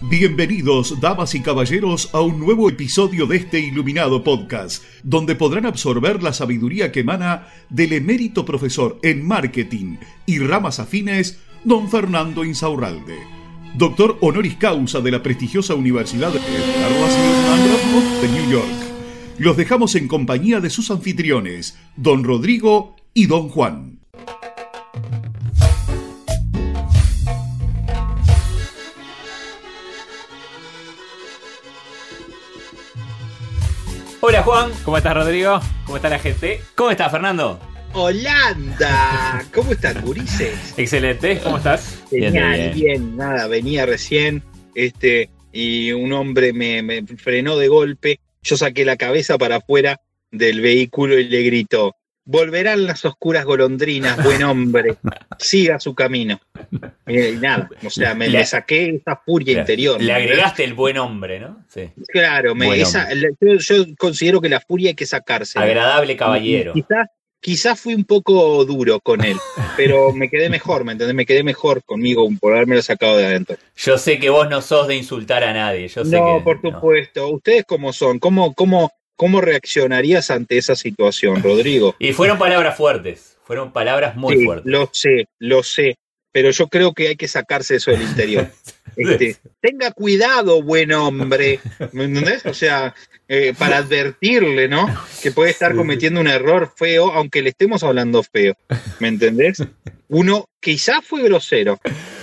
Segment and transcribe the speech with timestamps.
[0.00, 6.22] Bienvenidos, damas y caballeros, a un nuevo episodio de este iluminado podcast, donde podrán absorber
[6.22, 13.18] la sabiduría que emana del emérito profesor en marketing y ramas afines, don Fernando Insaurralde,
[13.74, 18.68] doctor honoris causa de la prestigiosa Universidad de de New York.
[19.38, 23.87] Los dejamos en compañía de sus anfitriones, don Rodrigo y don Juan.
[34.28, 35.58] Hola Juan, ¿cómo estás Rodrigo?
[35.86, 36.60] ¿Cómo está la gente?
[36.74, 37.58] ¿Cómo estás Fernando?
[37.94, 40.74] Holanda, ¿cómo están, gurises?
[40.76, 42.04] Excelente, ¿cómo estás?
[42.10, 44.42] Genial, bien, nada, venía recién,
[44.74, 49.98] este, y un hombre me, me frenó de golpe, yo saqué la cabeza para afuera
[50.30, 51.96] del vehículo y le gritó,
[52.28, 54.96] volverán las oscuras golondrinas, buen hombre,
[55.38, 56.38] siga su camino.
[57.06, 60.00] Y nada, o sea, me le, saqué esa furia interior.
[60.00, 61.64] Le agregaste el buen hombre, ¿no?
[61.68, 61.90] Sí.
[62.08, 63.08] Claro, me, esa,
[63.40, 65.58] yo, considero que la furia hay que sacarse.
[65.58, 66.74] Agradable caballero.
[66.74, 67.08] Quizás
[67.40, 69.38] quizás fui un poco duro con él,
[69.76, 71.14] pero me quedé mejor, ¿me entendés?
[71.14, 73.56] Me quedé mejor conmigo por haberme sacado de adentro.
[73.74, 75.88] Yo sé que vos no sos de insultar a nadie.
[75.88, 77.28] Yo sé no, por supuesto.
[77.28, 78.18] ¿Ustedes cómo son?
[78.18, 81.96] ¿Cómo, cómo, ¿Cómo reaccionarías ante esa situación, Rodrigo?
[81.98, 84.70] Y fueron palabras fuertes, fueron palabras muy fuertes.
[84.70, 85.96] Lo sé, lo sé,
[86.30, 88.48] pero yo creo que hay que sacarse eso del interior.
[88.96, 91.60] Este, tenga cuidado, buen hombre,
[91.92, 92.44] ¿me entendés?
[92.46, 92.96] O sea,
[93.28, 94.92] eh, para advertirle, ¿no?
[95.22, 98.56] Que puede estar cometiendo un error feo, aunque le estemos hablando feo,
[98.98, 99.62] ¿me entendés?
[100.08, 101.78] Uno quizás fue grosero,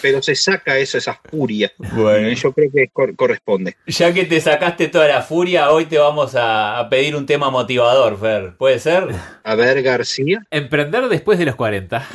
[0.00, 1.72] pero se saca eso, esa furia.
[1.78, 3.76] Bueno, yo creo que corresponde.
[3.86, 8.18] Ya que te sacaste toda la furia, hoy te vamos a, pedir un tema motivador,
[8.18, 8.56] Fer.
[8.56, 9.08] ¿Puede ser?
[9.44, 10.46] A ver, García.
[10.50, 12.06] Emprender después de los 40.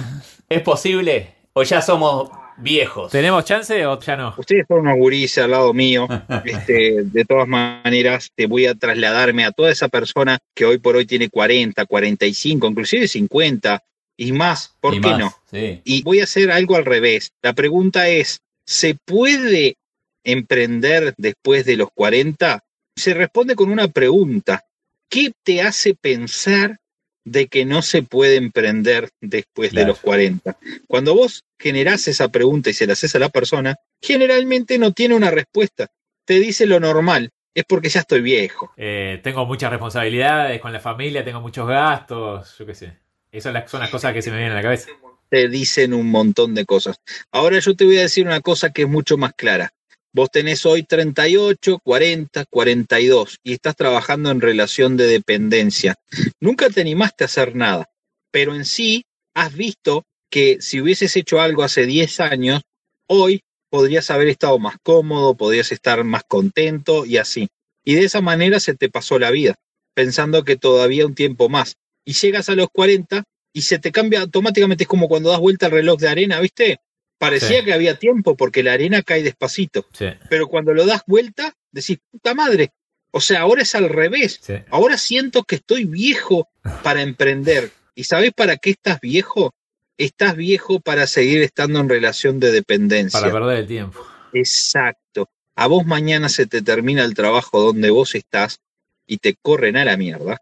[0.49, 1.35] ¿Es posible?
[1.53, 3.11] ¿O ya somos viejos?
[3.11, 4.33] ¿Tenemos chance o ya no?
[4.37, 6.07] Ustedes son unos gurises al lado mío.
[6.45, 10.95] Este, de todas maneras, te voy a trasladarme a toda esa persona que hoy por
[10.95, 13.83] hoy tiene 40, 45, inclusive 50
[14.17, 15.33] y más, ¿por qué no?
[15.51, 17.31] Y voy a hacer algo al revés.
[17.41, 19.77] La pregunta es, ¿se puede
[20.23, 22.63] emprender después de los 40?
[22.95, 24.63] Se responde con una pregunta.
[25.09, 26.77] ¿Qué te hace pensar
[27.25, 30.57] de que no se puede emprender después de los 40?
[30.87, 35.15] Cuando vos generás esa pregunta y se la haces a la persona, generalmente no tiene
[35.15, 35.87] una respuesta.
[36.25, 37.31] Te dice lo normal.
[37.55, 38.73] Es porque ya estoy viejo.
[38.77, 43.02] Eh, tengo muchas responsabilidades con la familia, tengo muchos gastos, yo qué sé.
[43.33, 44.91] Esas son las cosas que se me vienen a la cabeza.
[45.27, 46.97] Te dicen un montón de cosas.
[47.31, 49.73] Ahora yo te voy a decir una cosa que es mucho más clara.
[50.11, 55.95] Vos tenés hoy 38, 40, 42 y estás trabajando en relación de dependencia.
[56.39, 57.89] Nunca te animaste a hacer nada,
[58.29, 62.61] pero en sí has visto que si hubieses hecho algo hace 10 años,
[63.07, 67.47] hoy podrías haber estado más cómodo, podrías estar más contento y así.
[67.83, 69.55] Y de esa manera se te pasó la vida,
[69.95, 74.21] pensando que todavía un tiempo más y llegas a los 40 y se te cambia
[74.21, 74.83] automáticamente.
[74.83, 76.79] Es como cuando das vuelta al reloj de arena, ¿viste?
[77.17, 79.85] Parecía que había tiempo porque la arena cae despacito.
[80.29, 82.71] Pero cuando lo das vuelta, decís, puta madre.
[83.11, 84.41] O sea, ahora es al revés.
[84.69, 86.49] Ahora siento que estoy viejo
[86.81, 87.71] para emprender.
[87.95, 89.53] ¿Y sabes para qué estás viejo?
[89.97, 93.21] Estás viejo para seguir estando en relación de dependencia.
[93.21, 94.05] Para perder el tiempo.
[94.33, 95.29] Exacto.
[95.55, 98.59] A vos mañana se te termina el trabajo donde vos estás
[99.05, 100.41] y te corren a la mierda.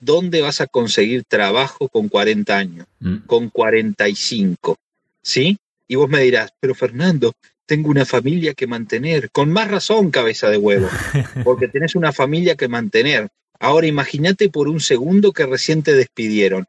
[0.00, 2.86] ¿Dónde vas a conseguir trabajo con 40 años?
[3.00, 3.16] Mm.
[3.26, 4.76] Con 45,
[5.22, 5.58] ¿sí?
[5.86, 7.32] Y vos me dirás, pero Fernando,
[7.66, 9.30] tengo una familia que mantener.
[9.30, 10.88] Con más razón, cabeza de huevo,
[11.44, 13.28] porque tenés una familia que mantener.
[13.60, 16.66] Ahora imagínate por un segundo que recién te despidieron.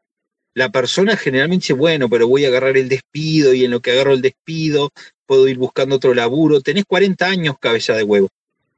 [0.54, 3.92] La persona generalmente dice, bueno, pero voy a agarrar el despido y en lo que
[3.92, 4.90] agarro el despido
[5.24, 6.60] puedo ir buscando otro laburo.
[6.60, 8.28] Tenés 40 años, cabeza de huevo.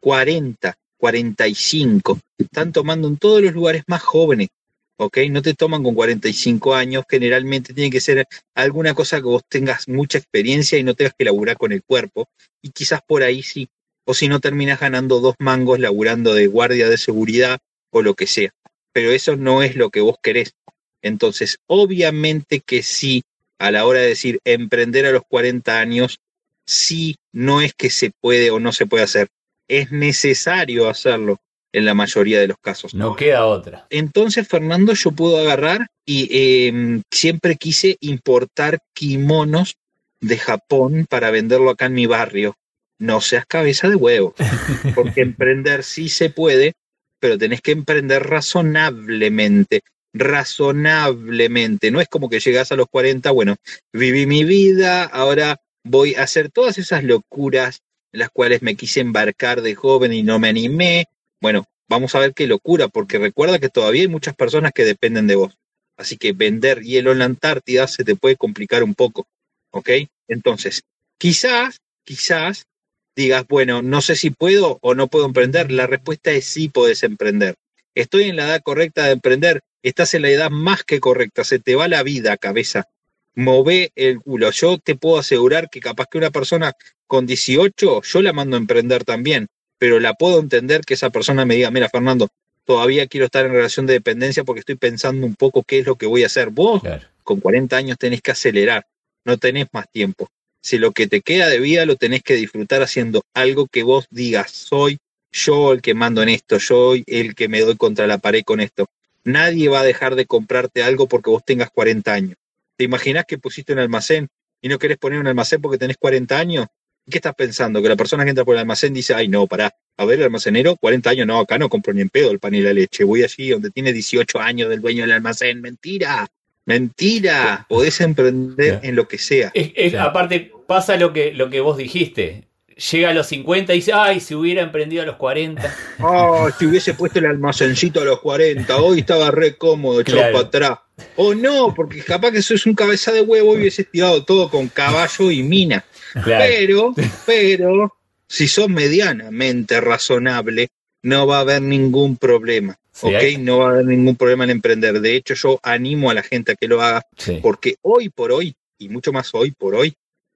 [0.00, 0.76] 40.
[1.02, 2.20] 45.
[2.38, 4.50] Están tomando en todos los lugares más jóvenes.
[4.96, 5.18] ¿ok?
[5.30, 8.24] No te toman con 45 años, generalmente tiene que ser
[8.54, 12.28] alguna cosa que vos tengas mucha experiencia y no tengas que laburar con el cuerpo,
[12.60, 13.68] y quizás por ahí sí,
[14.04, 17.58] o si no terminas ganando dos mangos laburando de guardia de seguridad
[17.90, 18.54] o lo que sea,
[18.92, 20.54] pero eso no es lo que vos querés.
[21.02, 23.24] Entonces, obviamente que sí,
[23.58, 26.20] a la hora de decir emprender a los 40 años,
[26.64, 29.26] sí, no es que se puede o no se puede hacer,
[29.72, 31.38] es necesario hacerlo
[31.72, 32.92] en la mayoría de los casos.
[32.94, 33.86] No queda otra.
[33.88, 39.76] Entonces, Fernando, yo puedo agarrar y em, siempre quise importar kimonos
[40.20, 42.54] de Japón para venderlo acá en mi barrio.
[42.98, 44.34] No seas cabeza de huevo,
[44.94, 46.74] porque emprender sí se puede,
[47.18, 49.80] pero tenés que emprender razonablemente,
[50.12, 51.90] razonablemente.
[51.90, 53.56] No es como que llegas a los 40, bueno,
[53.90, 57.80] viví mi vida, ahora voy a hacer todas esas locuras
[58.12, 61.06] en las cuales me quise embarcar de joven y no me animé.
[61.40, 65.26] Bueno, vamos a ver qué locura, porque recuerda que todavía hay muchas personas que dependen
[65.26, 65.58] de vos.
[65.96, 69.26] Así que vender hielo en la Antártida se te puede complicar un poco.
[69.70, 69.90] ¿Ok?
[70.28, 70.82] Entonces,
[71.18, 72.66] quizás, quizás
[73.14, 75.70] digas, bueno, no sé si puedo o no puedo emprender.
[75.70, 77.56] La respuesta es sí puedes emprender.
[77.94, 79.60] Estoy en la edad correcta de emprender.
[79.82, 81.44] Estás en la edad más que correcta.
[81.44, 82.88] Se te va la vida, cabeza.
[83.34, 84.50] Move el culo.
[84.50, 86.72] Yo te puedo asegurar que capaz que una persona
[87.06, 89.48] con 18, yo la mando a emprender también,
[89.78, 92.28] pero la puedo entender que esa persona me diga, mira, Fernando,
[92.64, 95.96] todavía quiero estar en relación de dependencia porque estoy pensando un poco qué es lo
[95.96, 96.50] que voy a hacer.
[96.50, 96.82] Vos,
[97.22, 98.86] con 40 años, tenés que acelerar,
[99.24, 100.28] no tenés más tiempo.
[100.62, 104.06] Si lo que te queda de vida lo tenés que disfrutar haciendo algo que vos
[104.10, 104.98] digas, soy
[105.32, 108.60] yo el que mando en esto, yo el que me doy contra la pared con
[108.60, 108.86] esto.
[109.24, 112.36] Nadie va a dejar de comprarte algo porque vos tengas 40 años.
[112.76, 114.28] ¿Te imaginas que pusiste un almacén
[114.60, 116.66] y no querés poner un almacén porque tenés 40 años?
[117.10, 117.82] ¿Qué estás pensando?
[117.82, 120.24] Que la persona que entra por el almacén dice, ay, no, pará, a ver, el
[120.24, 123.04] almacenero, 40 años, no, acá no compro ni en pedo el pan y la leche,
[123.04, 126.28] voy allí donde tiene 18 años del dueño del almacén, mentira,
[126.64, 129.52] mentira, podés emprender en lo que sea.
[129.98, 134.20] Aparte, pasa lo que, lo que vos dijiste, llega a los 50 y dice, ay,
[134.20, 135.76] si hubiera emprendido a los 40.
[136.04, 140.38] Oh, si hubiese puesto el almacencito a los 40, hoy estaba re cómodo, echado para
[140.38, 140.78] atrás.
[141.16, 144.50] O no, porque capaz que eso es un cabeza de huevo y hubiese tirado todo
[144.50, 145.84] con caballo y mina.
[146.24, 146.94] Pero,
[147.26, 147.94] pero,
[148.26, 150.68] si sos medianamente razonable,
[151.02, 152.76] no va a haber ningún problema.
[153.00, 153.38] ¿Ok?
[153.38, 155.00] No va a haber ningún problema en emprender.
[155.00, 157.06] De hecho, yo animo a la gente a que lo haga,
[157.40, 159.94] porque hoy por hoy, y mucho más hoy por hoy,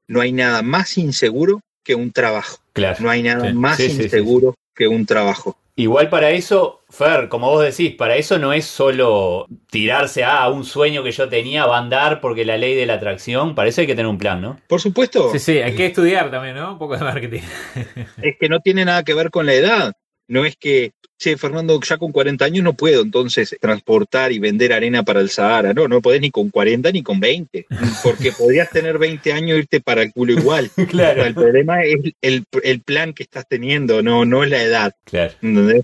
[0.08, 2.58] no hay nada más inseguro que un trabajo.
[2.72, 2.96] Claro.
[3.00, 5.56] No hay nada más inseguro que un trabajo.
[5.78, 10.64] Igual para eso, Fer, como vos decís, para eso no es solo tirarse a un
[10.64, 13.82] sueño que yo tenía, va a andar porque la ley de la atracción, para eso
[13.82, 14.58] hay que tener un plan, ¿no?
[14.68, 15.30] Por supuesto.
[15.32, 16.72] Sí, sí, hay que estudiar también, ¿no?
[16.72, 17.42] Un poco de marketing.
[18.22, 19.92] es que no tiene nada que ver con la edad.
[20.28, 24.72] No es que che, Fernando, ya con 40 años no puedo entonces transportar y vender
[24.72, 25.72] arena para el Sahara.
[25.72, 27.66] No, no podés ni con 40 ni con 20,
[28.02, 30.70] porque podrías tener 20 años e irte para el culo igual.
[30.90, 31.24] claro.
[31.24, 32.44] el problema es el,
[32.84, 34.92] plan que estás teniendo, no, no es la edad.
[35.04, 35.34] Claro.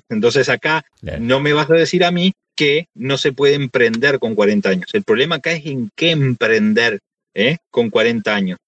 [0.09, 0.85] Entonces acá
[1.19, 4.91] no me vas a decir a mí que no se puede emprender con 40 años.
[4.93, 7.01] El problema acá es en qué emprender
[7.35, 7.57] ¿eh?
[7.71, 8.59] con 40 años.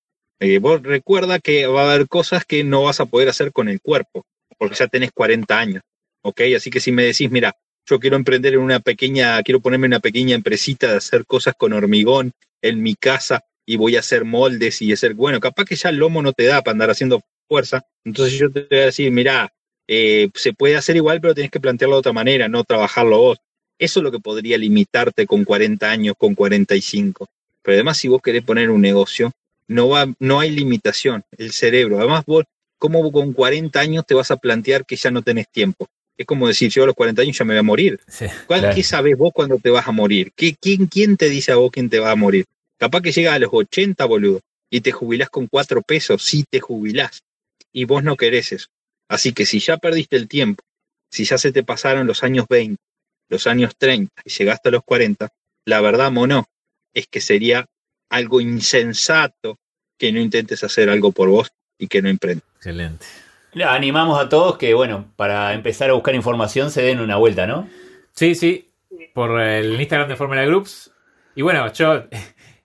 [0.40, 3.68] Eh, vos recuerda que va a haber cosas que no vas a poder hacer con
[3.68, 4.24] el cuerpo,
[4.58, 5.82] porque ya tenés 40 años.
[6.24, 6.40] ¿ok?
[6.56, 7.54] Así que si me decís, mira,
[7.86, 11.72] yo quiero emprender en una pequeña, quiero ponerme una pequeña empresita de hacer cosas con
[11.72, 15.90] hormigón en mi casa y voy a hacer moldes y hacer, bueno, capaz que ya
[15.90, 19.10] el lomo no te da para andar haciendo fuerza, entonces yo te voy a decir,
[19.10, 19.52] mira,
[19.86, 23.38] eh, se puede hacer igual, pero tienes que plantearlo de otra manera, no trabajarlo vos.
[23.78, 27.26] Eso es lo que podría limitarte con 40 años, con 45.
[27.62, 29.32] Pero además, si vos querés poner un negocio,
[29.66, 31.98] no, va, no hay limitación, el cerebro.
[31.98, 32.44] Además, vos,
[32.84, 35.88] ¿cómo con 40 años te vas a plantear que ya no tenés tiempo?
[36.18, 37.98] Es como decir, yo a los 40 años ya me voy a morir.
[38.74, 40.32] ¿Qué sabes vos cuándo te vas a morir?
[40.36, 42.44] ¿Qué, quién, ¿Quién te dice a vos quién te va a morir?
[42.76, 46.60] Capaz que llega a los 80, boludo, y te jubilás con cuatro pesos, sí te
[46.60, 47.22] jubilás.
[47.72, 48.68] Y vos no querés eso.
[49.08, 50.62] Así que si ya perdiste el tiempo,
[51.10, 52.76] si ya se te pasaron los años 20,
[53.30, 55.30] los años 30 y llegaste a los 40,
[55.64, 56.50] la verdad, mono,
[56.92, 57.66] es que sería
[58.10, 59.56] algo insensato
[59.96, 62.53] que no intentes hacer algo por vos y que no emprendas.
[62.64, 63.04] Excelente.
[63.62, 67.68] Animamos a todos que, bueno, para empezar a buscar información se den una vuelta, ¿no?
[68.12, 68.70] Sí, sí,
[69.12, 70.90] por el Instagram de Formula Groups.
[71.34, 72.04] Y bueno, yo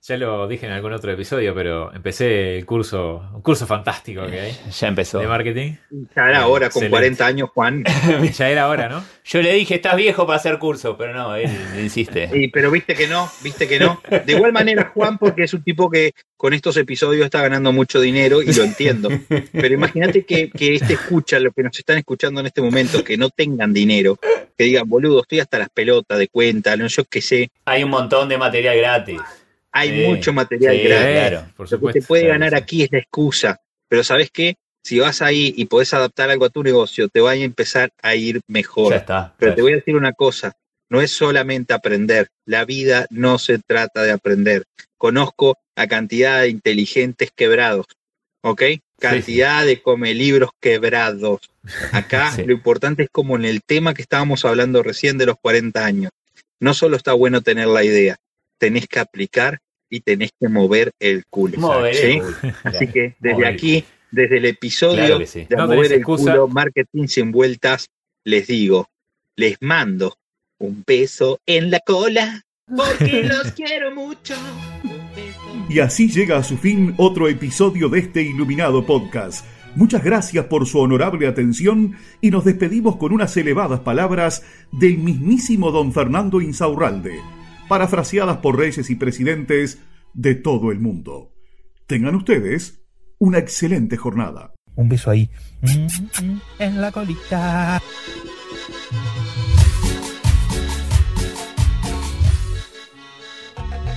[0.09, 4.39] ya lo dije en algún otro episodio, pero empecé el curso, un curso fantástico que
[4.39, 4.57] hay.
[4.71, 5.19] Ya empezó.
[5.19, 5.73] De marketing.
[6.15, 7.83] Ya era hora, con 40 años, Juan.
[8.35, 9.03] ya era hora, ¿no?
[9.23, 11.47] Yo le dije, estás viejo para hacer curso, pero no, él
[11.79, 12.27] insiste.
[12.33, 14.01] Sí, pero viste que no, viste que no.
[14.09, 18.01] De igual manera, Juan, porque es un tipo que con estos episodios está ganando mucho
[18.01, 19.09] dinero y lo entiendo.
[19.51, 23.15] Pero imagínate que, que este escucha, los que nos están escuchando en este momento, que
[23.15, 24.17] no tengan dinero,
[24.57, 27.51] que digan, boludo, estoy hasta las pelotas de cuenta, no yo qué sé.
[27.65, 29.21] Hay un montón de material gratis
[29.71, 31.53] hay mucho material gratis.
[31.55, 33.59] por Lo que te puede ganar aquí es la excusa.
[33.87, 34.55] Pero ¿sabes qué?
[34.83, 38.15] Si vas ahí y podés adaptar algo a tu negocio, te va a empezar a
[38.15, 38.93] ir mejor.
[38.93, 40.53] está, Pero te voy a decir una cosa,
[40.89, 44.63] no es solamente aprender, la vida no se trata de aprender.
[44.97, 47.85] Conozco a cantidad de inteligentes quebrados,
[48.41, 48.63] ¿ok?
[48.99, 51.41] Cantidad de come libros quebrados.
[51.91, 55.85] Acá lo importante es como en el tema que estábamos hablando recién de los 40
[55.85, 56.11] años.
[56.59, 58.17] No solo está bueno tener la idea,
[58.59, 61.57] tenés que aplicar y tenés que mover el culo.
[61.91, 62.21] ¿sí?
[62.63, 67.89] Así que desde aquí, desde el episodio de mover el culo, marketing sin vueltas,
[68.23, 68.87] les digo,
[69.35, 70.15] les mando
[70.59, 74.35] un beso en la cola porque los quiero mucho.
[75.69, 80.65] Y así llega a su fin otro episodio de este iluminado podcast Muchas gracias por
[80.65, 87.19] su honorable atención y nos despedimos con unas elevadas palabras del mismísimo don Fernando Insaurralde,
[87.69, 89.79] parafraseadas por reyes y presidentes
[90.13, 91.31] de todo el mundo.
[91.87, 92.81] Tengan ustedes
[93.19, 94.53] una excelente jornada.
[94.75, 95.29] Un beso ahí.
[96.57, 97.81] En la colita.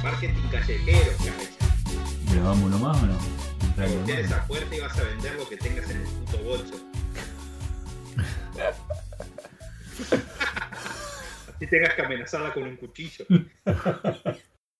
[0.02, 1.50] Marketing callejero, cabeza.
[2.32, 3.18] ¿Le vamos uno más o no?
[4.04, 6.74] Tienes esa puerta y vas a vender lo que tengas en el puto bolso.
[11.62, 13.24] Así tengas que amenazarla con un cuchillo.